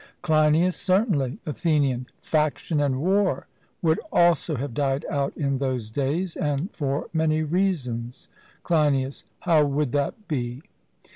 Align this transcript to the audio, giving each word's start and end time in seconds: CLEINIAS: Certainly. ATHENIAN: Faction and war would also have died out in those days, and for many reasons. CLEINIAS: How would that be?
CLEINIAS: 0.23 0.75
Certainly. 0.77 1.37
ATHENIAN: 1.45 2.07
Faction 2.17 2.81
and 2.81 2.99
war 3.01 3.45
would 3.83 3.99
also 4.11 4.55
have 4.55 4.73
died 4.73 5.05
out 5.11 5.31
in 5.37 5.57
those 5.57 5.91
days, 5.91 6.35
and 6.35 6.71
for 6.73 7.07
many 7.13 7.43
reasons. 7.43 8.27
CLEINIAS: 8.63 9.25
How 9.41 9.63
would 9.63 9.91
that 9.91 10.27
be? 10.27 10.63